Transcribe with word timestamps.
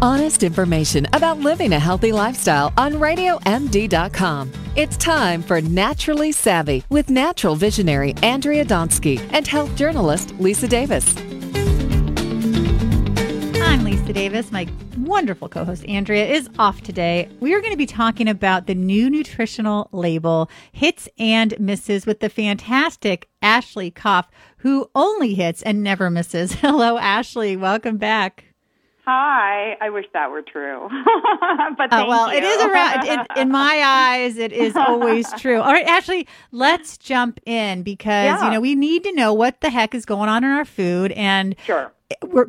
Honest 0.00 0.44
information 0.44 1.08
about 1.12 1.40
living 1.40 1.72
a 1.72 1.78
healthy 1.80 2.12
lifestyle 2.12 2.72
on 2.76 2.92
RadioMD.com. 2.94 4.52
It's 4.76 4.96
time 4.96 5.42
for 5.42 5.60
Naturally 5.60 6.30
Savvy 6.30 6.84
with 6.88 7.10
natural 7.10 7.56
visionary 7.56 8.14
Andrea 8.22 8.64
Donsky 8.64 9.18
and 9.32 9.44
health 9.44 9.74
journalist 9.74 10.32
Lisa 10.38 10.68
Davis. 10.68 11.16
I'm 13.60 13.82
Lisa 13.82 14.12
Davis. 14.12 14.52
My 14.52 14.68
wonderful 14.98 15.48
co 15.48 15.64
host 15.64 15.84
Andrea 15.88 16.26
is 16.26 16.48
off 16.60 16.80
today. 16.82 17.28
We 17.40 17.52
are 17.54 17.60
going 17.60 17.72
to 17.72 17.76
be 17.76 17.84
talking 17.84 18.28
about 18.28 18.68
the 18.68 18.76
new 18.76 19.10
nutritional 19.10 19.88
label, 19.90 20.48
Hits 20.70 21.08
and 21.18 21.58
Misses, 21.58 22.06
with 22.06 22.20
the 22.20 22.28
fantastic 22.28 23.28
Ashley 23.42 23.90
Koff, 23.90 24.28
who 24.58 24.88
only 24.94 25.34
hits 25.34 25.60
and 25.62 25.82
never 25.82 26.08
misses. 26.08 26.52
Hello, 26.60 26.98
Ashley. 26.98 27.56
Welcome 27.56 27.96
back. 27.96 28.47
Hi. 29.10 29.74
I 29.80 29.88
wish 29.88 30.04
that 30.12 30.30
were 30.30 30.42
true. 30.42 30.86
but 31.78 31.90
uh, 31.90 32.04
well, 32.06 32.30
you. 32.30 32.36
it 32.36 32.44
is 32.44 32.62
around 32.62 33.06
in, 33.06 33.26
in, 33.40 33.50
my 33.50 33.82
eyes. 33.82 34.36
It 34.36 34.52
is 34.52 34.76
always 34.76 35.32
true. 35.38 35.62
All 35.62 35.72
right, 35.72 35.86
Ashley, 35.86 36.28
let's 36.52 36.98
jump 36.98 37.40
in 37.46 37.82
because 37.82 38.26
yeah. 38.26 38.44
you 38.44 38.50
know 38.50 38.60
we 38.60 38.74
need 38.74 39.04
to 39.04 39.12
know 39.12 39.32
what 39.32 39.62
the 39.62 39.70
heck 39.70 39.94
is 39.94 40.04
going 40.04 40.28
on 40.28 40.44
in 40.44 40.50
our 40.50 40.66
food, 40.66 41.12
and 41.12 41.56
sure, 41.64 41.90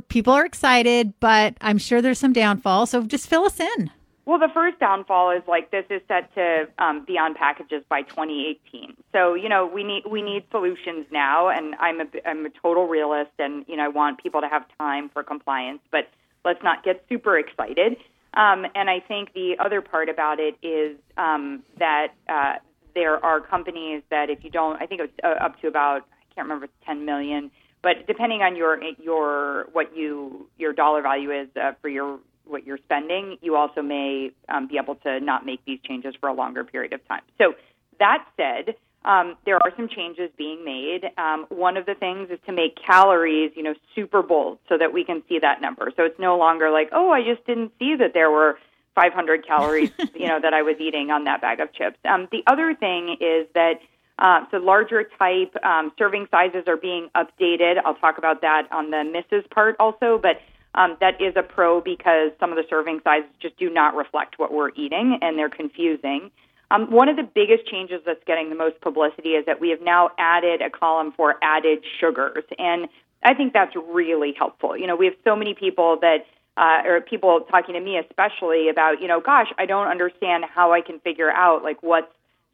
people 0.10 0.34
are 0.34 0.46
excited, 0.46 1.14
but 1.22 1.56
I'm 1.62 1.78
sure 1.78 2.02
there's 2.02 2.20
some 2.20 2.34
downfall. 2.34 2.88
So 2.88 3.04
just 3.04 3.30
fill 3.30 3.46
us 3.46 3.62
in. 3.62 3.90
Well, 4.26 4.38
the 4.38 4.50
first 4.54 4.80
downfall 4.82 5.32
is 5.32 5.44
like 5.48 5.72
this 5.72 5.86
is 5.90 6.02
set 6.10 6.36
to 6.36 6.68
um, 6.78 7.06
be 7.06 7.18
on 7.18 7.36
packages 7.36 7.84
by 7.88 8.02
2018. 8.02 8.96
So 9.14 9.34
you 9.34 9.48
know 9.48 9.66
we 9.66 9.86
need 9.86 10.04
we 10.12 10.22
need 10.22 10.44
solutions 10.52 11.06
now, 11.10 11.48
and 11.48 11.76
I'm 11.80 12.02
a 12.02 12.06
I'm 12.26 12.46
a 12.46 12.50
total 12.50 12.86
realist, 12.86 13.32
and 13.40 13.64
you 13.70 13.78
know 13.78 13.86
I 13.86 13.88
want 13.88 14.22
people 14.22 14.42
to 14.42 14.50
have 14.50 14.66
time 14.78 15.08
for 15.08 15.24
compliance, 15.24 15.80
but 15.90 16.10
let's 16.46 16.64
not 16.64 16.84
get 16.84 17.04
super 17.10 17.38
excited. 17.38 17.98
Um, 18.34 18.66
and 18.76 18.90
I 18.90 19.00
think 19.00 19.34
the 19.34 19.56
other 19.60 19.82
part 19.82 20.08
about 20.08 20.40
it 20.40 20.56
is 20.62 20.98
um, 21.18 21.64
that 21.80 22.14
uh, 22.28 22.56
there 22.94 23.24
are 23.24 23.42
companies 23.42 24.04
that 24.12 24.30
if 24.30 24.44
you 24.44 24.52
don't, 24.52 24.82
I 24.82 24.86
think 24.86 25.02
it's 25.02 25.14
uh, 25.24 25.44
up 25.44 25.60
to 25.62 25.68
about 25.68 26.02
I 26.02 26.36
can't 26.36 26.46
remember 26.46 26.68
10 26.86 27.06
million, 27.06 27.50
but 27.82 28.06
depending 28.08 28.42
on 28.42 28.56
your 28.56 28.80
your 29.02 29.68
what 29.72 29.96
you 29.96 30.48
your 30.58 30.74
dollar 30.74 31.02
value 31.02 31.32
is 31.32 31.48
uh, 31.60 31.72
for 31.82 31.90
your 31.90 32.20
what 32.46 32.66
you're 32.66 32.80
spending, 32.80 33.38
you 33.42 33.56
also 33.56 33.82
may 33.82 34.32
um, 34.48 34.68
be 34.68 34.78
able 34.82 34.96
to 34.96 35.20
not 35.20 35.46
make 35.46 35.64
these 35.66 35.80
changes 35.84 36.14
for 36.20 36.30
a 36.30 36.34
longer 36.34 36.64
period 36.64 36.94
of 36.94 37.08
time. 37.08 37.22
So 37.38 37.54
that 38.00 38.26
said, 38.38 38.76
um, 39.10 39.36
there 39.44 39.56
are 39.56 39.74
some 39.76 39.90
changes 39.90 40.30
being 40.38 40.64
made. 40.64 41.10
Um, 41.18 41.48
one 41.50 41.78
of 41.78 41.88
the 41.88 41.96
things 41.96 42.30
is 42.30 42.38
to 42.46 42.52
make 42.54 42.78
calories, 42.86 43.52
you 43.56 43.64
know, 43.64 43.74
super 43.96 44.22
bold 44.22 44.60
so 44.70 44.78
that 44.78 44.94
we 44.94 45.04
can 45.04 45.24
see 45.28 45.40
that 45.40 45.62
number. 45.62 45.92
So 45.98 46.04
it's 46.04 46.20
no 46.20 46.38
longer 46.38 46.70
like, 46.70 46.90
oh, 46.92 47.10
I 47.10 47.24
just 47.24 47.44
didn't 47.48 47.72
see 47.80 47.96
that 47.96 48.14
there 48.14 48.30
were 48.30 48.60
500 48.94 49.48
calories, 49.48 49.90
you 50.14 50.28
know, 50.28 50.40
that 50.40 50.54
I 50.54 50.62
was 50.62 50.76
eating 50.80 51.10
on 51.10 51.24
that 51.24 51.42
bag 51.42 51.60
of 51.60 51.74
chips. 51.74 51.98
Um, 52.06 52.28
the 52.32 52.44
other 52.46 52.76
thing 52.76 53.18
is 53.20 53.48
that 53.56 53.82
uh, 54.20 54.46
so 54.52 54.58
larger 54.58 55.10
type 55.18 55.56
um, 55.64 55.92
serving 55.98 56.28
sizes 56.30 56.66
are 56.68 56.78
being 56.78 57.10
updated. 57.16 57.78
I'll 57.84 57.96
talk 57.96 58.20
about 58.20 58.42
that 58.42 58.68
on 58.72 58.92
the 58.92 59.04
misses 59.04 59.44
part 59.50 59.76
also, 59.80 60.20
but 60.22 60.40
um, 60.76 60.98
that 61.00 61.20
is 61.20 61.34
a 61.36 61.42
pro 61.42 61.82
because 61.82 62.30
some 62.40 62.52
of 62.52 62.58
the 62.58 62.66
serving 62.70 63.00
sizes 63.04 63.30
just 63.42 63.58
do 63.58 63.72
not 63.72 63.96
reflect 63.96 64.38
what 64.38 64.54
we're 64.54 64.70
eating 64.76 65.18
and 65.24 65.36
they're 65.36 65.50
confusing. 65.50 66.30
Um, 66.72 66.92
one 66.92 67.10
of 67.10 67.16
the 67.16 67.24
biggest 67.24 67.66
changes 67.66 68.02
that's 68.06 68.24
getting 68.26 68.50
the 68.50 68.56
most 68.56 68.80
publicity 68.82 69.30
is 69.30 69.46
that 69.46 69.60
we 69.60 69.70
have 69.70 69.82
now 69.82 70.12
added 70.18 70.62
a 70.62 70.70
column 70.70 71.12
for 71.12 71.36
added 71.42 71.80
sugars, 72.00 72.44
and 72.58 72.88
I 73.24 73.34
think 73.34 73.54
that's 73.54 73.76
really 73.76 74.34
helpful. 74.38 74.78
You 74.78 74.88
know, 74.88 74.96
we 74.96 75.06
have 75.06 75.16
so 75.24 75.36
many 75.36 75.54
people 75.54 75.98
that, 76.02 76.26
uh, 76.58 76.88
or 76.88 77.02
people 77.02 77.42
talking 77.50 77.74
to 77.74 77.82
me 77.82 77.98
especially 77.98 78.70
about, 78.70 79.02
you 79.02 79.08
know, 79.08 79.20
gosh, 79.20 79.48
I 79.58 79.66
don't 79.66 79.88
understand 79.88 80.46
how 80.46 80.74
I 80.74 80.82
can 80.82 81.00
figure 81.00 81.32
out 81.32 81.64
like 81.64 81.82
what's 81.82 82.12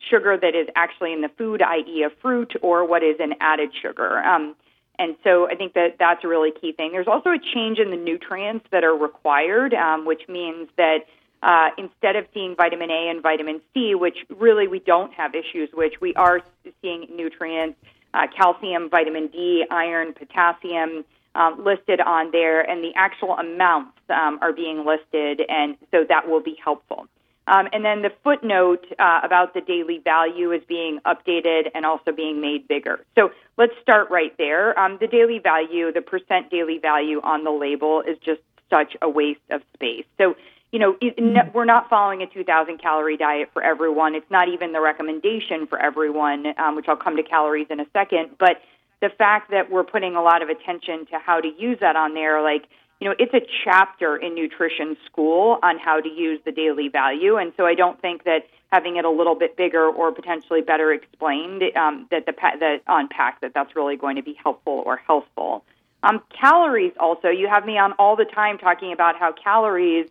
sugar 0.09 0.37
that 0.37 0.55
is 0.55 0.67
actually 0.75 1.13
in 1.13 1.21
the 1.21 1.29
food, 1.37 1.61
i.e., 1.61 2.03
a 2.03 2.09
fruit, 2.21 2.53
or 2.61 2.87
what 2.87 3.03
is 3.03 3.15
an 3.19 3.33
added 3.41 3.71
sugar. 3.81 4.19
Um, 4.19 4.55
and 4.97 5.15
so 5.23 5.49
I 5.49 5.55
think 5.55 5.73
that 5.73 5.97
that's 5.99 6.23
a 6.23 6.27
really 6.27 6.51
key 6.51 6.71
thing. 6.71 6.91
There's 6.91 7.07
also 7.07 7.29
a 7.29 7.39
change 7.39 7.79
in 7.79 7.91
the 7.91 7.97
nutrients 7.97 8.65
that 8.71 8.83
are 8.83 8.95
required, 8.95 9.73
um, 9.73 10.05
which 10.05 10.23
means 10.29 10.69
that 10.77 10.99
uh, 11.45 11.69
instead 11.77 12.15
of 12.15 12.25
seeing 12.33 12.55
vitamin 12.55 12.89
A 12.89 13.09
and 13.09 13.21
vitamin 13.21 13.61
C, 13.73 13.93
which 13.93 14.17
really 14.29 14.67
we 14.67 14.79
don't 14.79 15.13
have 15.13 15.35
issues 15.35 15.69
with, 15.73 15.93
we 16.01 16.13
are 16.15 16.41
seeing 16.81 17.07
nutrients, 17.15 17.77
uh, 18.15 18.25
calcium, 18.35 18.89
vitamin 18.89 19.27
D, 19.27 19.63
iron, 19.69 20.13
potassium 20.13 21.05
um, 21.35 21.63
listed 21.63 22.01
on 22.01 22.31
there, 22.31 22.61
and 22.61 22.83
the 22.83 22.93
actual 22.95 23.33
amounts 23.33 23.95
um, 24.09 24.39
are 24.41 24.53
being 24.53 24.85
listed, 24.85 25.41
and 25.47 25.77
so 25.91 26.03
that 26.09 26.27
will 26.27 26.41
be 26.41 26.57
helpful. 26.63 27.07
Um, 27.47 27.67
and 27.71 27.85
then 27.85 28.01
the 28.01 28.11
footnote 28.23 28.87
uh, 28.97 29.19
about 29.23 29.53
the 29.53 29.61
daily 29.61 29.99
value 29.99 30.51
is 30.51 30.63
being 30.67 30.99
updated 31.05 31.69
and 31.75 31.85
also 31.85 32.11
being 32.11 32.41
made 32.41 32.67
bigger. 32.67 33.05
So 33.13 33.29
let's 33.55 33.73
start 33.83 34.09
right 34.09 34.35
there. 34.39 34.77
Um, 34.79 34.97
the 34.99 35.05
daily 35.05 35.37
value, 35.37 35.91
the 35.93 36.01
percent 36.01 36.49
daily 36.49 36.79
value 36.79 37.21
on 37.21 37.43
the 37.43 37.51
label 37.51 38.01
is 38.01 38.17
just 38.17 38.41
such 38.71 38.97
a 38.99 39.07
waste 39.07 39.41
of 39.51 39.61
space. 39.75 40.05
So 40.17 40.35
you 40.71 40.79
know, 40.79 40.93
mm-hmm. 40.93 41.51
we're 41.53 41.65
not 41.65 41.89
following 41.89 42.21
a 42.21 42.27
2,000 42.27 42.81
calorie 42.81 43.17
diet 43.17 43.49
for 43.53 43.63
everyone. 43.63 44.15
It's 44.15 44.29
not 44.29 44.49
even 44.49 44.73
the 44.73 44.81
recommendation 44.81 45.67
for 45.67 45.79
everyone, 45.79 46.47
um, 46.57 46.75
which 46.75 46.85
I'll 46.87 46.97
come 46.97 47.15
to 47.17 47.23
calories 47.23 47.67
in 47.69 47.79
a 47.79 47.85
second. 47.93 48.31
But 48.39 48.61
the 49.01 49.09
fact 49.09 49.51
that 49.51 49.71
we're 49.71 49.83
putting 49.83 50.15
a 50.15 50.21
lot 50.21 50.41
of 50.41 50.49
attention 50.49 51.05
to 51.07 51.19
how 51.19 51.39
to 51.39 51.47
use 51.57 51.77
that 51.81 51.95
on 51.95 52.13
there, 52.13 52.41
like, 52.41 52.65
you 52.99 53.09
know, 53.09 53.15
it's 53.19 53.33
a 53.33 53.41
chapter 53.63 54.15
in 54.15 54.35
nutrition 54.35 54.97
school 55.05 55.59
on 55.61 55.77
how 55.77 55.99
to 55.99 56.09
use 56.09 56.39
the 56.45 56.51
daily 56.51 56.87
value. 56.87 57.37
And 57.37 57.53
so 57.57 57.65
I 57.65 57.75
don't 57.75 58.01
think 58.01 58.23
that 58.23 58.47
having 58.71 58.97
it 58.97 59.05
a 59.05 59.09
little 59.09 59.35
bit 59.35 59.55
bigger 59.57 59.87
or 59.87 60.11
potentially 60.11 60.61
better 60.61 60.91
explained, 60.91 61.61
um, 61.75 62.07
that 62.11 62.25
the 62.25 62.33
that 62.59 62.81
on 62.87 63.07
pack, 63.07 63.41
that 63.41 63.53
that's 63.53 63.75
really 63.75 63.95
going 63.95 64.15
to 64.15 64.23
be 64.23 64.37
helpful 64.41 64.81
or 64.85 64.97
healthful. 64.97 65.63
Um, 66.03 66.21
calories 66.39 66.93
also, 66.99 67.29
you 67.29 67.47
have 67.47 67.65
me 67.65 67.77
on 67.77 67.93
all 67.93 68.15
the 68.15 68.25
time 68.25 68.57
talking 68.57 68.93
about 68.93 69.17
how 69.17 69.31
calories 69.31 70.07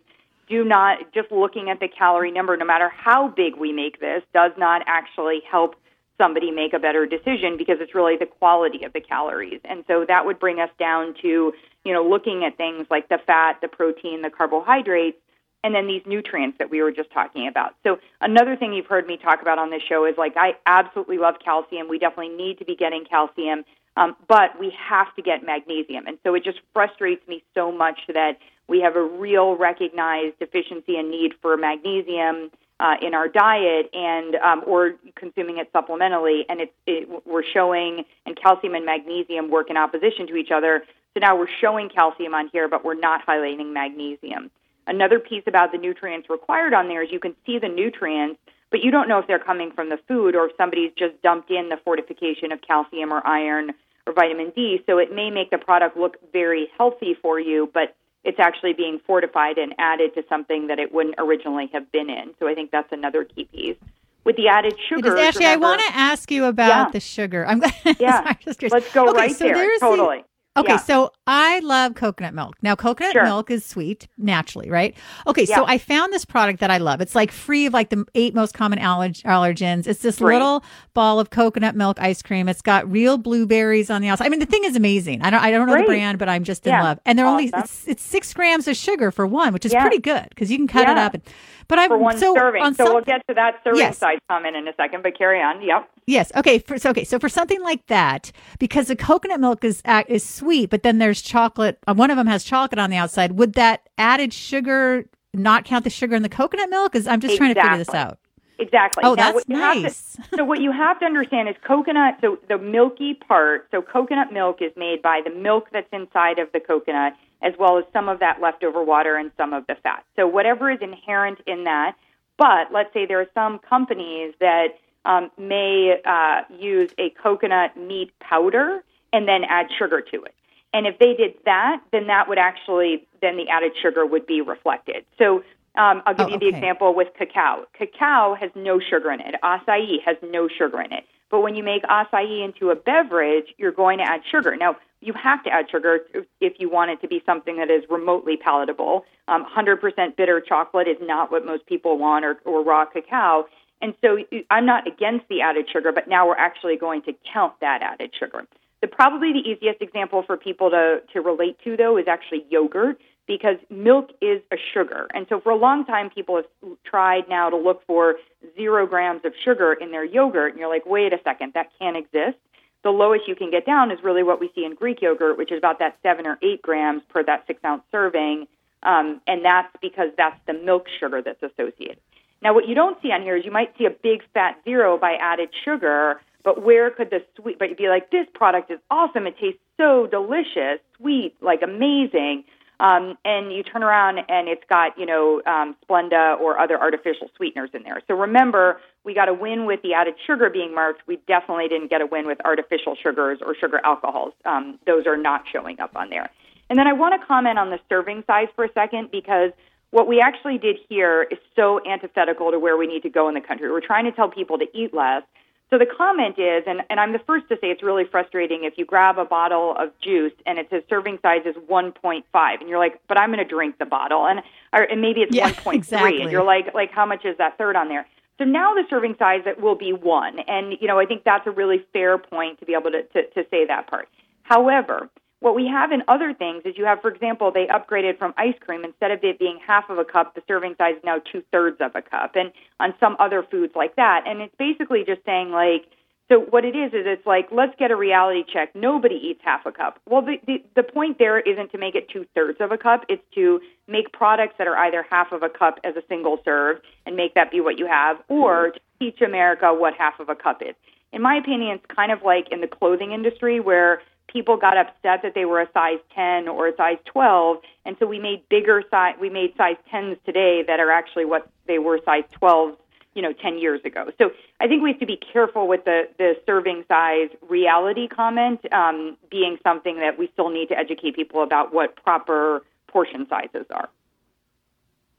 do 0.47 0.63
not 0.63 1.13
just 1.13 1.31
looking 1.31 1.69
at 1.69 1.79
the 1.79 1.87
calorie 1.87 2.31
number, 2.31 2.55
no 2.57 2.65
matter 2.65 2.89
how 2.89 3.27
big 3.27 3.55
we 3.55 3.71
make 3.71 3.99
this, 3.99 4.23
does 4.33 4.51
not 4.57 4.83
actually 4.87 5.41
help 5.49 5.75
somebody 6.17 6.51
make 6.51 6.73
a 6.73 6.79
better 6.79 7.05
decision 7.05 7.57
because 7.57 7.77
it's 7.79 7.93
really 7.93 8.15
the 8.17 8.25
quality 8.25 8.83
of 8.85 8.93
the 8.93 9.01
calories. 9.01 9.59
And 9.65 9.83
so 9.87 10.05
that 10.07 10.25
would 10.25 10.39
bring 10.39 10.59
us 10.59 10.69
down 10.79 11.13
to, 11.21 11.53
you 11.83 11.93
know, 11.93 12.07
looking 12.07 12.43
at 12.45 12.57
things 12.57 12.87
like 12.89 13.09
the 13.09 13.19
fat, 13.25 13.59
the 13.61 13.67
protein, 13.67 14.21
the 14.21 14.29
carbohydrates, 14.29 15.17
and 15.63 15.73
then 15.73 15.87
these 15.87 16.03
nutrients 16.05 16.57
that 16.59 16.69
we 16.69 16.81
were 16.81 16.91
just 16.91 17.11
talking 17.11 17.47
about. 17.47 17.75
So 17.83 17.97
another 18.21 18.55
thing 18.55 18.71
you've 18.71 18.85
heard 18.85 19.07
me 19.07 19.17
talk 19.17 19.41
about 19.41 19.57
on 19.57 19.71
this 19.71 19.81
show 19.81 20.05
is 20.05 20.13
like 20.17 20.33
I 20.37 20.53
absolutely 20.65 21.17
love 21.17 21.35
calcium. 21.43 21.89
We 21.89 21.97
definitely 21.97 22.35
need 22.35 22.59
to 22.59 22.65
be 22.65 22.75
getting 22.75 23.03
calcium, 23.03 23.65
um, 23.97 24.15
but 24.27 24.59
we 24.59 24.71
have 24.77 25.13
to 25.15 25.21
get 25.21 25.43
magnesium. 25.43 26.05
And 26.05 26.19
so 26.23 26.35
it 26.35 26.43
just 26.43 26.59
frustrates 26.71 27.27
me 27.27 27.43
so 27.55 27.71
much 27.71 27.99
that 28.13 28.37
we 28.67 28.81
have 28.81 28.95
a 28.95 29.03
real 29.03 29.55
recognized 29.55 30.39
deficiency 30.39 30.97
and 30.97 31.11
need 31.11 31.33
for 31.41 31.55
magnesium 31.57 32.51
uh, 32.79 32.95
in 33.01 33.13
our 33.13 33.27
diet 33.27 33.89
and 33.93 34.35
um, 34.35 34.63
or 34.65 34.95
consuming 35.15 35.57
it 35.57 35.71
supplementally, 35.71 36.41
and 36.49 36.59
it's 36.61 36.73
it, 36.85 37.07
we're 37.25 37.43
showing 37.43 38.03
and 38.25 38.35
calcium 38.35 38.75
and 38.75 38.85
magnesium 38.85 39.49
work 39.49 39.69
in 39.69 39.77
opposition 39.77 40.27
to 40.27 40.35
each 40.35 40.51
other. 40.51 40.83
So 41.13 41.21
now 41.21 41.37
we're 41.37 41.47
showing 41.61 41.89
calcium 41.89 42.33
on 42.33 42.49
here, 42.51 42.67
but 42.67 42.83
we're 42.83 42.99
not 42.99 43.25
highlighting 43.25 43.71
magnesium. 43.71 44.51
Another 44.87 45.19
piece 45.19 45.43
about 45.47 45.71
the 45.71 45.77
nutrients 45.77 46.29
required 46.29 46.73
on 46.73 46.89
there 46.89 47.01
is 47.01 47.11
you 47.11 47.19
can 47.19 47.35
see 47.45 47.57
the 47.57 47.69
nutrients, 47.69 48.39
but 48.69 48.81
you 48.81 48.91
don't 48.91 49.07
know 49.07 49.19
if 49.19 49.27
they're 49.27 49.39
coming 49.39 49.71
from 49.71 49.89
the 49.89 49.97
food 50.07 50.35
or 50.35 50.47
if 50.47 50.51
somebody's 50.57 50.91
just 50.97 51.19
dumped 51.21 51.49
in 51.49 51.69
the 51.69 51.77
fortification 51.77 52.51
of 52.51 52.59
calcium 52.61 53.13
or 53.13 53.25
iron 53.25 53.71
or 54.05 54.13
vitamin 54.13 54.51
D. 54.55 54.83
So 54.85 54.97
it 54.97 55.15
may 55.15 55.31
make 55.31 55.49
the 55.49 55.57
product 55.57 55.95
look 55.95 56.17
very 56.33 56.67
healthy 56.77 57.15
for 57.19 57.39
you, 57.39 57.69
but 57.73 57.95
it's 58.25 58.39
actually 58.39 58.73
being 58.73 58.99
fortified 59.05 59.57
and 59.57 59.73
added 59.77 60.13
to 60.15 60.23
something 60.27 60.67
that 60.67 60.79
it 60.79 60.93
wouldn't 60.93 61.15
originally 61.17 61.69
have 61.73 61.91
been 61.91 62.09
in. 62.09 62.33
So 62.39 62.47
I 62.47 62.55
think 62.55 62.71
that's 62.71 62.91
another 62.91 63.23
key 63.23 63.45
piece. 63.45 63.77
With 64.23 64.35
the 64.35 64.47
added 64.47 64.75
sugar, 64.89 65.15
actually, 65.17 65.45
remember, 65.45 65.65
I 65.65 65.69
want 65.69 65.81
to 65.81 65.95
ask 65.95 66.31
you 66.31 66.45
about 66.45 66.67
yeah. 66.67 66.89
the 66.91 66.99
sugar. 66.99 67.45
I'm 67.45 67.61
yeah, 67.99 68.33
sorry, 68.43 68.69
let's 68.71 68.91
go 68.91 69.09
okay, 69.09 69.17
right 69.17 69.35
so 69.35 69.45
there. 69.45 69.79
Totally. 69.79 70.17
The, 70.17 70.25
Okay, 70.57 70.73
yeah. 70.73 70.77
so 70.77 71.11
I 71.27 71.59
love 71.59 71.95
coconut 71.95 72.35
milk. 72.35 72.55
Now, 72.61 72.75
coconut 72.75 73.13
sure. 73.13 73.23
milk 73.23 73.49
is 73.49 73.65
sweet 73.65 74.07
naturally, 74.17 74.69
right? 74.69 74.95
Okay, 75.25 75.45
yeah. 75.45 75.55
so 75.55 75.65
I 75.65 75.79
found 75.79 76.13
this 76.13 76.23
product 76.23 76.59
that 76.59 76.69
I 76.69 76.77
love. 76.77 77.01
It's 77.01 77.15
like 77.15 77.31
free 77.31 77.65
of 77.65 77.73
like 77.73 77.89
the 77.89 78.05
eight 78.13 78.35
most 78.35 78.53
common 78.53 78.77
allerg- 78.77 79.23
allergens. 79.23 79.87
It's 79.87 80.01
this 80.01 80.19
Great. 80.19 80.35
little 80.35 80.63
ball 80.93 81.19
of 81.19 81.31
coconut 81.31 81.75
milk 81.75 81.99
ice 81.99 82.21
cream. 82.21 82.47
It's 82.47 82.61
got 82.61 82.89
real 82.91 83.17
blueberries 83.17 83.89
on 83.89 84.01
the 84.01 84.07
outside. 84.07 84.25
I 84.27 84.29
mean, 84.29 84.39
the 84.39 84.45
thing 84.45 84.65
is 84.65 84.75
amazing. 84.75 85.23
I 85.23 85.31
don't, 85.31 85.41
I 85.41 85.49
don't 85.49 85.65
know 85.65 85.73
Great. 85.73 85.85
the 85.85 85.87
brand, 85.87 86.19
but 86.19 86.29
I'm 86.29 86.43
just 86.43 86.67
in 86.67 86.73
yeah. 86.73 86.83
love. 86.83 86.99
And 87.05 87.17
they're 87.17 87.25
awesome. 87.25 87.49
only 87.49 87.63
it's, 87.63 87.87
it's, 87.87 88.03
six 88.03 88.31
grams 88.31 88.67
of 88.67 88.77
sugar 88.77 89.09
for 89.09 89.25
one, 89.25 89.51
which 89.51 89.65
is 89.65 89.73
yeah. 89.73 89.81
pretty 89.81 89.99
good 89.99 90.27
because 90.29 90.51
you 90.51 90.57
can 90.57 90.67
cut 90.67 90.87
it 90.87 90.97
up. 90.97 91.15
And, 91.15 91.23
but 91.67 91.79
I'm 91.79 91.89
for 91.89 91.97
one 91.97 92.17
so 92.19 92.35
serving. 92.35 92.61
On 92.61 92.75
so 92.75 92.85
some, 92.85 92.93
we'll 92.93 93.03
get 93.03 93.25
to 93.27 93.33
that 93.33 93.61
serving 93.63 93.79
yes. 93.79 93.97
size 93.97 94.19
comment 94.29 94.55
in 94.55 94.67
a 94.67 94.73
second. 94.75 95.01
But 95.01 95.17
carry 95.17 95.41
on. 95.41 95.63
Yep. 95.63 95.89
Yes. 96.05 96.31
Okay. 96.35 96.59
For, 96.59 96.77
so 96.77 96.91
okay. 96.91 97.03
So 97.03 97.17
for 97.17 97.29
something 97.29 97.61
like 97.61 97.87
that, 97.87 98.31
because 98.59 98.87
the 98.87 98.95
coconut 98.95 99.39
milk 99.39 99.63
is 99.63 99.81
uh, 99.85 100.03
is 100.07 100.23
sweet, 100.23 100.69
but 100.69 100.83
then 100.83 100.99
there's 100.99 101.14
there's 101.15 101.21
chocolate. 101.21 101.79
Uh, 101.87 101.93
one 101.93 102.11
of 102.11 102.17
them 102.17 102.27
has 102.27 102.43
chocolate 102.43 102.79
on 102.79 102.89
the 102.89 102.97
outside. 102.97 103.33
Would 103.33 103.53
that 103.53 103.87
added 103.97 104.33
sugar 104.33 105.05
not 105.33 105.63
count 105.63 105.83
the 105.85 105.89
sugar 105.89 106.15
in 106.15 106.23
the 106.23 106.29
coconut 106.29 106.69
milk? 106.69 106.91
Because 106.91 107.07
I'm 107.07 107.21
just 107.21 107.35
exactly. 107.35 107.53
trying 107.53 107.55
to 107.55 107.61
figure 107.61 107.77
this 107.77 107.95
out. 107.95 108.19
Exactly. 108.57 109.03
Oh, 109.03 109.13
now, 109.15 109.31
that's 109.31 109.47
nice. 109.49 110.13
To, 110.31 110.37
so 110.37 110.45
what 110.45 110.61
you 110.61 110.71
have 110.71 110.99
to 110.99 111.05
understand 111.05 111.49
is 111.49 111.55
coconut. 111.65 112.17
So 112.21 112.37
the 112.47 112.57
milky 112.57 113.13
part. 113.13 113.67
So 113.71 113.81
coconut 113.81 114.31
milk 114.31 114.61
is 114.61 114.71
made 114.75 115.01
by 115.01 115.21
the 115.23 115.31
milk 115.31 115.67
that's 115.71 115.87
inside 115.91 116.39
of 116.39 116.51
the 116.53 116.59
coconut, 116.59 117.13
as 117.41 117.53
well 117.59 117.77
as 117.77 117.85
some 117.91 118.09
of 118.09 118.19
that 118.19 118.41
leftover 118.41 118.83
water 118.83 119.15
and 119.15 119.31
some 119.37 119.53
of 119.53 119.67
the 119.67 119.75
fat. 119.83 120.05
So 120.15 120.27
whatever 120.27 120.69
is 120.69 120.79
inherent 120.81 121.39
in 121.47 121.63
that. 121.65 121.95
But 122.37 122.73
let's 122.73 122.93
say 122.93 123.05
there 123.05 123.21
are 123.21 123.29
some 123.33 123.59
companies 123.59 124.33
that 124.41 124.67
um, 125.05 125.31
may 125.37 125.95
uh, 126.05 126.41
use 126.53 126.91
a 126.97 127.11
coconut 127.21 127.77
meat 127.77 128.11
powder 128.19 128.83
and 129.13 129.27
then 129.27 129.45
add 129.45 129.67
sugar 129.77 130.01
to 130.01 130.23
it. 130.23 130.35
And 130.75 130.85
if 130.85 130.99
they 130.99 131.13
did 131.13 131.35
that, 131.45 131.81
then 131.93 132.07
that 132.07 132.27
would 132.27 132.37
actually 132.37 133.07
then 133.21 133.37
the 133.37 133.47
added 133.47 133.71
sugar 133.81 134.05
would 134.05 134.27
be 134.27 134.41
reflected. 134.41 135.05
So 135.17 135.37
um, 135.77 136.03
I'll 136.05 136.13
give 136.13 136.27
oh, 136.27 136.29
you 136.33 136.39
the 136.39 136.49
example 136.49 136.93
with 136.93 137.07
cacao. 137.17 137.63
Cacao 137.77 138.35
has 138.35 138.51
no 138.55 138.81
sugar 138.81 139.09
in 139.09 139.21
it. 139.21 139.35
Acai 139.41 140.03
has 140.05 140.17
no 140.21 140.49
sugar 140.49 140.81
in 140.81 140.91
it. 140.91 141.05
But 141.31 141.39
when 141.39 141.55
you 141.55 141.63
make 141.63 141.83
acai 141.83 142.43
into 142.43 142.71
a 142.71 142.75
beverage, 142.75 143.45
you're 143.57 143.71
going 143.71 143.99
to 143.99 144.03
add 144.03 144.19
sugar. 144.29 144.57
Now, 144.57 144.75
you 144.99 145.13
have 145.13 145.41
to 145.45 145.49
add 145.49 145.69
sugar 145.71 146.01
if 146.41 146.59
you 146.59 146.69
want 146.69 146.91
it 146.91 146.99
to 147.01 147.07
be 147.07 147.23
something 147.25 147.55
that 147.55 147.69
is 147.69 147.85
remotely 147.89 148.35
palatable. 148.35 149.05
Um, 149.29 149.45
100% 149.45 150.17
bitter 150.17 150.41
chocolate 150.41 150.89
is 150.89 150.97
not 151.01 151.31
what 151.31 151.45
most 151.45 151.65
people 151.67 151.97
want, 151.97 152.25
or, 152.25 152.37
or 152.43 152.65
raw 152.65 152.83
cacao. 152.83 153.45
And 153.81 153.93
so 154.01 154.17
I'm 154.49 154.65
not 154.65 154.87
against 154.87 155.29
the 155.29 155.39
added 155.39 155.69
sugar, 155.71 155.93
but 155.93 156.09
now 156.09 156.27
we're 156.27 156.37
actually 156.37 156.75
going 156.75 157.01
to 157.03 157.13
count 157.31 157.53
that 157.61 157.81
added 157.81 158.11
sugar. 158.19 158.45
The 158.85 158.91
probably 158.95 159.33
the 159.33 159.39
easiest 159.39 159.81
example 159.81 160.21
for 160.21 160.37
people 160.37 160.69
to, 160.69 161.01
to 161.13 161.19
relate 161.19 161.57
to 161.63 161.75
though 161.75 161.97
is 161.97 162.05
actually 162.07 162.45
yogurt 162.51 163.01
because 163.25 163.55
milk 163.71 164.11
is 164.21 164.43
a 164.51 164.57
sugar. 164.75 165.07
And 165.11 165.25
so 165.27 165.39
for 165.41 165.51
a 165.51 165.55
long 165.55 165.85
time 165.87 166.11
people 166.11 166.35
have 166.35 166.45
tried 166.83 167.27
now 167.27 167.49
to 167.49 167.57
look 167.57 167.81
for 167.87 168.17
zero 168.55 168.85
grams 168.85 169.21
of 169.25 169.33
sugar 169.43 169.73
in 169.73 169.89
their 169.89 170.05
yogurt 170.05 170.51
and 170.51 170.59
you're 170.59 170.69
like, 170.69 170.85
wait 170.85 171.13
a 171.13 171.19
second, 171.23 171.53
that 171.55 171.71
can't 171.79 171.97
exist. 171.97 172.37
The 172.83 172.91
lowest 172.91 173.27
you 173.27 173.35
can 173.35 173.49
get 173.49 173.65
down 173.65 173.89
is 173.89 173.97
really 174.03 174.21
what 174.21 174.39
we 174.39 174.51
see 174.53 174.65
in 174.65 174.75
Greek 174.75 175.01
yogurt, 175.01 175.39
which 175.39 175.51
is 175.51 175.57
about 175.57 175.79
that 175.79 175.97
seven 176.03 176.27
or 176.27 176.37
eight 176.43 176.61
grams 176.61 177.01
per 177.09 177.23
that 177.23 177.47
six 177.47 177.59
ounce 177.65 177.81
serving. 177.91 178.45
Um, 178.83 179.19
and 179.25 179.43
that's 179.43 179.75
because 179.81 180.09
that's 180.15 180.39
the 180.45 180.53
milk 180.53 180.85
sugar 180.99 181.23
that's 181.23 181.41
associated. 181.41 181.97
Now, 182.43 182.53
what 182.53 182.67
you 182.67 182.75
don't 182.75 183.01
see 183.01 183.11
on 183.11 183.23
here 183.23 183.35
is 183.35 183.45
you 183.45 183.51
might 183.51 183.75
see 183.79 183.85
a 183.85 183.89
big 183.89 184.21
fat 184.31 184.59
zero 184.63 184.99
by 184.99 185.15
added 185.19 185.49
sugar, 185.63 186.21
but 186.45 186.63
where 186.63 186.91
could 186.91 187.09
the 187.09 187.25
sweet, 187.35 187.59
but 187.59 187.69
you'd 187.69 187.77
be 187.77 187.89
like, 187.89 188.11
this 188.11 188.27
product 188.33 188.71
is 188.71 188.79
awesome. 188.91 189.25
It 189.27 189.35
tastes 189.37 189.59
so 189.75 190.07
delicious, 190.07 190.79
sweet, 190.95 191.35
like 191.41 191.63
amazing. 191.63 192.45
Um, 192.79 193.17
and 193.25 193.51
you 193.51 193.63
turn 193.63 193.83
around 193.83 194.19
and 194.29 194.47
it's 194.47 194.63
got, 194.69 194.97
you 194.99 195.05
know, 195.05 195.41
um, 195.45 195.75
Splenda 195.83 196.39
or 196.39 196.59
other 196.59 196.79
artificial 196.79 197.29
sweeteners 197.35 197.71
in 197.73 197.83
there. 197.83 198.01
So 198.07 198.15
remember, 198.15 198.79
we 199.03 199.13
got 199.13 199.27
a 199.27 199.33
win 199.33 199.65
with 199.65 199.81
the 199.81 199.93
added 199.93 200.15
sugar 200.27 200.49
being 200.49 200.75
marked. 200.75 201.01
We 201.07 201.17
definitely 201.27 201.67
didn't 201.67 201.89
get 201.89 202.01
a 202.01 202.05
win 202.05 202.27
with 202.27 202.37
artificial 202.45 202.95
sugars 203.01 203.39
or 203.43 203.55
sugar 203.55 203.79
alcohols. 203.83 204.33
Um, 204.43 204.77
those 204.85 205.07
are 205.07 205.17
not 205.17 205.45
showing 205.51 205.79
up 205.79 205.95
on 205.95 206.09
there. 206.09 206.29
And 206.69 206.77
then 206.77 206.85
I 206.85 206.93
want 206.93 207.19
to 207.19 207.25
comment 207.25 207.57
on 207.57 207.69
the 207.69 207.79
serving 207.89 208.23
size 208.27 208.47
for 208.55 208.65
a 208.65 208.73
second 208.73 209.09
because 209.09 209.51
what 209.91 210.07
we 210.07 210.19
actually 210.19 210.57
did 210.57 210.77
here 210.89 211.23
is 211.23 211.37
so 211.55 211.79
antithetical 211.87 212.51
to 212.51 212.59
where 212.59 212.75
we 212.75 212.87
need 212.87 213.03
to 213.03 213.09
go 213.09 213.29
in 213.29 213.33
the 213.33 213.41
country. 213.41 213.71
We're 213.71 213.79
trying 213.79 214.05
to 214.05 214.11
tell 214.11 214.29
people 214.29 214.57
to 214.57 214.65
eat 214.73 214.93
less. 214.93 215.23
So 215.71 215.79
the 215.79 215.87
comment 215.87 216.37
is, 216.37 216.63
and, 216.67 216.81
and 216.89 216.99
I'm 216.99 217.11
the 217.11 217.19
first 217.25 217.47
to 217.49 217.55
say 217.55 217.67
it's 217.71 217.81
really 217.81 218.03
frustrating 218.05 218.65
if 218.65 218.77
you 218.77 218.85
grab 218.85 219.17
a 219.17 219.25
bottle 219.25 219.75
of 219.77 219.89
juice 219.99 220.33
and 220.45 220.59
it 220.59 220.67
says 220.69 220.83
serving 220.87 221.17
size 221.23 221.41
is 221.45 221.55
1.5, 221.55 222.23
and 222.59 222.69
you're 222.69 222.77
like, 222.77 223.01
but 223.07 223.19
I'm 223.19 223.29
going 223.29 223.39
to 223.39 223.49
drink 223.49 223.79
the 223.79 223.85
bottle, 223.85 224.27
and 224.27 224.41
or 224.73 224.83
and 224.83 225.01
maybe 225.01 225.21
it's 225.21 225.35
yeah, 225.35 225.51
1.3, 225.51 225.75
exactly. 225.75 226.21
and 226.21 226.31
you're 226.31 226.43
like, 226.43 226.73
like 226.75 226.91
how 226.91 227.05
much 227.05 227.25
is 227.25 227.37
that 227.39 227.57
third 227.57 227.75
on 227.75 227.89
there? 227.89 228.05
So 228.37 228.43
now 228.43 228.73
the 228.73 228.83
serving 228.89 229.15
size 229.17 229.41
it 229.45 229.59
will 229.59 229.75
be 229.75 229.91
one, 229.91 230.39
and 230.47 230.75
you 230.79 230.87
know 230.87 230.99
I 230.99 231.05
think 231.05 231.23
that's 231.23 231.47
a 231.47 231.51
really 231.51 231.83
fair 231.93 232.17
point 232.17 232.59
to 232.59 232.65
be 232.65 232.73
able 232.73 232.91
to 232.91 233.03
to, 233.03 233.27
to 233.31 233.49
say 233.49 233.65
that 233.65 233.87
part. 233.87 234.07
However, 234.43 235.09
what 235.39 235.55
we 235.55 235.67
have 235.67 235.91
in 235.91 236.01
other 236.07 236.33
things 236.33 236.63
is 236.65 236.77
you 236.77 236.85
have, 236.85 237.01
for 237.01 237.09
example, 237.09 237.51
they 237.51 237.67
upgraded 237.67 238.17
from 238.17 238.33
ice 238.37 238.55
cream. 238.59 238.83
Instead 238.83 239.11
of 239.11 239.19
it 239.23 239.37
being 239.37 239.59
half 239.65 239.89
of 239.89 239.97
a 239.97 240.05
cup, 240.05 240.33
the 240.33 240.41
serving 240.47 240.75
size 240.77 240.95
is 240.97 241.03
now 241.03 241.19
two 241.31 241.43
thirds 241.51 241.77
of 241.81 241.91
a 241.95 242.01
cup, 242.01 242.35
and 242.35 242.51
on 242.79 242.93
some 242.99 243.15
other 243.19 243.43
foods 243.43 243.73
like 243.75 243.95
that. 243.95 244.23
And 244.25 244.41
it's 244.41 244.55
basically 244.57 245.03
just 245.05 245.23
saying, 245.25 245.51
like, 245.51 245.85
so 246.29 246.39
what 246.39 246.65
it 246.65 246.75
is 246.75 246.91
is 246.93 247.05
it's 247.05 247.25
like 247.27 247.49
let's 247.51 247.75
get 247.77 247.91
a 247.91 247.95
reality 247.95 248.43
check. 248.51 248.73
Nobody 248.73 249.15
eats 249.15 249.41
half 249.43 249.65
a 249.65 249.71
cup. 249.71 249.99
Well, 250.09 250.23
the 250.23 250.37
the, 250.47 250.63
the 250.75 250.83
point 250.83 251.19
there 251.19 251.39
isn't 251.39 251.71
to 251.71 251.77
make 251.77 251.93
it 251.93 252.09
two 252.09 252.25
thirds 252.33 252.59
of 252.59 252.71
a 252.71 252.77
cup. 252.77 253.05
It's 253.09 253.21
to 253.35 253.61
make 253.87 254.11
products 254.11 254.55
that 254.57 254.67
are 254.67 254.77
either 254.77 255.05
half 255.07 255.31
of 255.31 255.43
a 255.43 255.49
cup 255.49 255.79
as 255.83 255.95
a 255.95 256.01
single 256.09 256.39
serve 256.43 256.77
and 257.05 257.15
make 257.15 257.35
that 257.35 257.51
be 257.51 257.61
what 257.61 257.77
you 257.77 257.85
have, 257.85 258.17
or 258.27 258.69
mm-hmm. 258.69 258.73
to 258.73 259.11
teach 259.11 259.21
America 259.21 259.71
what 259.71 259.93
half 259.93 260.19
of 260.19 260.29
a 260.29 260.35
cup 260.35 260.63
is. 260.63 260.73
In 261.13 261.21
my 261.21 261.35
opinion, 261.35 261.75
it's 261.75 261.95
kind 261.95 262.11
of 262.11 262.23
like 262.23 262.51
in 262.51 262.61
the 262.61 262.67
clothing 262.67 263.11
industry 263.11 263.59
where 263.59 264.01
people 264.27 264.57
got 264.57 264.77
upset 264.77 265.21
that 265.23 265.33
they 265.35 265.45
were 265.45 265.61
a 265.61 265.69
size 265.73 265.99
10 266.13 266.47
or 266.47 266.67
a 266.67 266.75
size 266.75 266.97
12 267.05 267.57
and 267.85 267.95
so 267.99 268.05
we 268.05 268.19
made 268.19 268.47
bigger 268.49 268.83
size 268.89 269.15
we 269.19 269.29
made 269.29 269.53
size 269.57 269.77
10s 269.93 270.17
today 270.25 270.63
that 270.67 270.79
are 270.79 270.91
actually 270.91 271.25
what 271.25 271.49
they 271.67 271.79
were 271.79 271.99
size 272.05 272.23
12s 272.41 272.75
you 273.13 273.21
know 273.21 273.31
10 273.31 273.57
years 273.57 273.81
ago. 273.85 274.11
So 274.17 274.31
i 274.59 274.67
think 274.67 274.83
we 274.83 274.91
have 274.91 274.99
to 274.99 275.05
be 275.05 275.17
careful 275.17 275.67
with 275.67 275.85
the 275.85 276.09
the 276.17 276.35
serving 276.45 276.83
size 276.87 277.29
reality 277.47 278.07
comment 278.07 278.59
um, 278.73 279.17
being 279.29 279.57
something 279.63 279.99
that 279.99 280.19
we 280.19 280.29
still 280.33 280.49
need 280.49 280.67
to 280.69 280.77
educate 280.77 281.15
people 281.15 281.43
about 281.43 281.73
what 281.73 281.95
proper 281.95 282.63
portion 282.87 283.25
sizes 283.29 283.65
are 283.71 283.89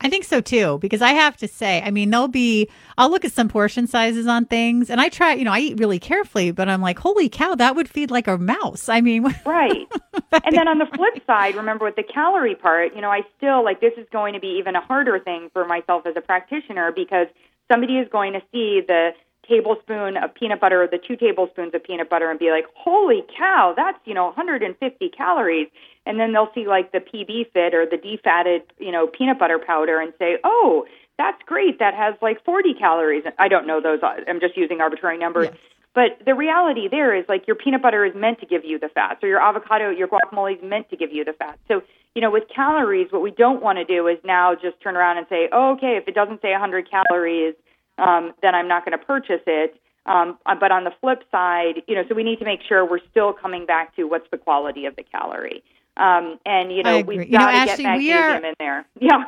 I 0.00 0.10
think 0.10 0.24
so 0.24 0.42
too, 0.42 0.78
because 0.80 1.00
I 1.00 1.12
have 1.12 1.38
to 1.38 1.48
say, 1.48 1.82
I 1.82 1.90
mean, 1.90 2.10
there'll 2.10 2.28
be, 2.28 2.68
I'll 2.98 3.10
look 3.10 3.24
at 3.24 3.32
some 3.32 3.48
portion 3.48 3.86
sizes 3.86 4.26
on 4.26 4.44
things 4.44 4.90
and 4.90 5.00
I 5.00 5.08
try, 5.08 5.32
you 5.32 5.44
know, 5.44 5.52
I 5.52 5.60
eat 5.60 5.78
really 5.80 5.98
carefully, 5.98 6.50
but 6.50 6.68
I'm 6.68 6.82
like, 6.82 6.98
holy 6.98 7.30
cow, 7.30 7.54
that 7.54 7.74
would 7.74 7.88
feed 7.88 8.10
like 8.10 8.28
a 8.28 8.36
mouse. 8.36 8.90
I 8.90 9.00
mean, 9.00 9.22
right. 9.46 9.86
and 10.44 10.56
then 10.56 10.68
on 10.68 10.78
the 10.78 10.86
flip 10.94 11.24
side, 11.26 11.56
remember 11.56 11.86
with 11.86 11.96
the 11.96 12.02
calorie 12.02 12.54
part, 12.54 12.94
you 12.94 13.00
know, 13.00 13.10
I 13.10 13.22
still 13.38 13.64
like 13.64 13.80
this 13.80 13.94
is 13.96 14.06
going 14.12 14.34
to 14.34 14.40
be 14.40 14.58
even 14.58 14.76
a 14.76 14.82
harder 14.82 15.18
thing 15.18 15.48
for 15.54 15.64
myself 15.66 16.06
as 16.06 16.14
a 16.14 16.20
practitioner 16.20 16.92
because 16.92 17.28
somebody 17.70 17.96
is 17.96 18.06
going 18.12 18.34
to 18.34 18.40
see 18.52 18.82
the 18.86 19.10
tablespoon 19.48 20.16
of 20.16 20.34
peanut 20.34 20.60
butter 20.60 20.82
or 20.82 20.86
the 20.86 20.98
two 20.98 21.16
tablespoons 21.16 21.74
of 21.74 21.82
peanut 21.82 22.10
butter 22.10 22.30
and 22.30 22.38
be 22.38 22.50
like, 22.50 22.64
holy 22.74 23.22
cow, 23.36 23.74
that's, 23.76 23.98
you 24.04 24.14
know, 24.14 24.26
150 24.26 25.08
calories 25.10 25.68
and 26.06 26.20
then 26.20 26.32
they'll 26.32 26.50
see 26.54 26.66
like 26.66 26.92
the 26.92 27.00
PB 27.00 27.52
fit 27.52 27.74
or 27.74 27.84
the 27.84 27.98
defatted, 27.98 28.62
you 28.78 28.92
know, 28.92 29.06
peanut 29.06 29.38
butter 29.38 29.58
powder 29.58 30.00
and 30.00 30.12
say, 30.18 30.38
"Oh, 30.44 30.86
that's 31.18 31.42
great. 31.44 31.80
That 31.80 31.94
has 31.94 32.14
like 32.22 32.42
40 32.44 32.74
calories." 32.74 33.24
I 33.38 33.48
don't 33.48 33.66
know 33.66 33.80
those. 33.80 33.98
I'm 34.02 34.40
just 34.40 34.56
using 34.56 34.80
arbitrary 34.80 35.18
numbers. 35.18 35.48
Yes. 35.50 35.58
But 35.94 36.24
the 36.24 36.34
reality 36.34 36.88
there 36.88 37.14
is 37.14 37.24
like 37.28 37.46
your 37.46 37.56
peanut 37.56 37.82
butter 37.82 38.04
is 38.04 38.14
meant 38.14 38.38
to 38.40 38.46
give 38.46 38.64
you 38.64 38.78
the 38.78 38.88
fat. 38.88 39.18
So 39.20 39.26
your 39.26 39.40
avocado, 39.40 39.90
your 39.90 40.08
guacamole 40.08 40.56
is 40.56 40.62
meant 40.62 40.88
to 40.90 40.96
give 40.96 41.12
you 41.12 41.24
the 41.24 41.32
fat. 41.32 41.58
So, 41.68 41.82
you 42.14 42.20
know, 42.20 42.30
with 42.30 42.44
calories, 42.54 43.10
what 43.10 43.22
we 43.22 43.30
don't 43.30 43.62
want 43.62 43.78
to 43.78 43.84
do 43.84 44.06
is 44.06 44.18
now 44.22 44.54
just 44.54 44.78
turn 44.82 44.94
around 44.94 45.16
and 45.18 45.26
say, 45.28 45.48
oh, 45.52 45.72
okay, 45.72 45.96
if 45.96 46.06
it 46.06 46.14
doesn't 46.14 46.42
say 46.42 46.52
100 46.52 46.88
calories, 46.90 47.54
um, 47.98 48.32
then 48.42 48.54
I'm 48.54 48.68
not 48.68 48.84
going 48.84 48.98
to 48.98 49.04
purchase 49.04 49.42
it. 49.46 49.80
Um, 50.06 50.38
but 50.44 50.70
on 50.70 50.84
the 50.84 50.92
flip 51.00 51.24
side, 51.32 51.82
you 51.88 51.96
know, 51.96 52.04
so 52.08 52.14
we 52.14 52.22
need 52.22 52.38
to 52.38 52.44
make 52.44 52.60
sure 52.62 52.88
we're 52.88 53.00
still 53.10 53.32
coming 53.32 53.66
back 53.66 53.96
to 53.96 54.04
what's 54.04 54.30
the 54.30 54.38
quality 54.38 54.86
of 54.86 54.94
the 54.94 55.02
calorie. 55.02 55.64
Um, 55.96 56.38
and 56.44 56.72
you 56.72 56.82
know 56.82 57.00
we've 57.00 57.30
got 57.30 57.50
to 57.50 57.64
get 57.64 57.78
magnesium 57.82 57.96
we 57.96 58.12
are, 58.12 58.36
in 58.36 58.52
there. 58.58 58.84
Yeah, 59.00 59.24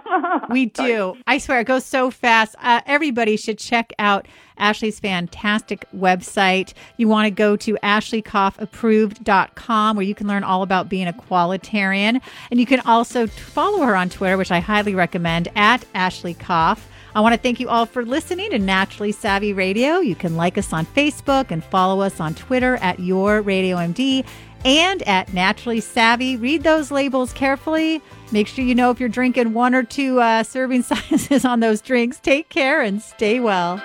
we 0.50 0.66
do. 0.74 1.16
I 1.26 1.38
swear 1.38 1.60
it 1.60 1.64
goes 1.64 1.86
so 1.86 2.10
fast. 2.10 2.56
Uh, 2.60 2.82
everybody 2.84 3.38
should 3.38 3.58
check 3.58 3.94
out 3.98 4.28
Ashley's 4.58 5.00
fantastic 5.00 5.86
website. 5.96 6.74
You 6.98 7.08
want 7.08 7.24
to 7.24 7.30
go 7.30 7.56
to 7.56 7.78
ashleykoffapproved.com 7.82 9.96
where 9.96 10.04
you 10.04 10.14
can 10.14 10.26
learn 10.26 10.44
all 10.44 10.62
about 10.62 10.90
being 10.90 11.06
a 11.06 11.14
qualitarian, 11.14 12.20
and 12.50 12.60
you 12.60 12.66
can 12.66 12.80
also 12.80 13.26
follow 13.26 13.86
her 13.86 13.96
on 13.96 14.10
Twitter, 14.10 14.36
which 14.36 14.52
I 14.52 14.60
highly 14.60 14.94
recommend 14.94 15.48
at 15.56 15.86
Ashley 15.94 16.34
Koff. 16.34 16.86
I 17.18 17.20
want 17.20 17.34
to 17.34 17.40
thank 17.40 17.58
you 17.58 17.68
all 17.68 17.84
for 17.84 18.04
listening 18.04 18.50
to 18.50 18.60
Naturally 18.60 19.10
Savvy 19.10 19.52
Radio. 19.52 19.98
You 19.98 20.14
can 20.14 20.36
like 20.36 20.56
us 20.56 20.72
on 20.72 20.86
Facebook 20.86 21.50
and 21.50 21.64
follow 21.64 22.00
us 22.00 22.20
on 22.20 22.32
Twitter 22.36 22.76
at 22.76 23.00
Your 23.00 23.42
Radio 23.42 23.76
MD 23.76 24.24
and 24.64 25.02
at 25.02 25.34
Naturally 25.34 25.80
Savvy. 25.80 26.36
Read 26.36 26.62
those 26.62 26.92
labels 26.92 27.32
carefully. 27.32 28.00
Make 28.30 28.46
sure 28.46 28.64
you 28.64 28.76
know 28.76 28.92
if 28.92 29.00
you're 29.00 29.08
drinking 29.08 29.52
one 29.52 29.74
or 29.74 29.82
two 29.82 30.20
uh, 30.20 30.44
serving 30.44 30.82
sizes 30.84 31.44
on 31.44 31.58
those 31.58 31.80
drinks. 31.80 32.20
Take 32.20 32.50
care 32.50 32.82
and 32.82 33.02
stay 33.02 33.40
well. 33.40 33.82